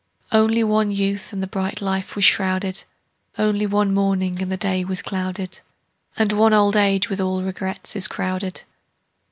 Only 0.31 0.63
one 0.63 0.89
youth, 0.89 1.31
and 1.31 1.43
the 1.43 1.45
bright 1.45 1.79
life 1.79 2.15
was 2.15 2.25
shrouded; 2.25 2.85
Only 3.37 3.67
one 3.67 3.93
morning, 3.93 4.41
and 4.41 4.51
the 4.51 4.57
day 4.57 4.83
was 4.83 5.03
clouded; 5.03 5.59
And 6.17 6.31
one 6.33 6.53
old 6.55 6.75
age 6.75 7.07
with 7.07 7.21
all 7.21 7.43
regrets 7.43 7.95
is 7.95 8.07
crowded. 8.07 8.63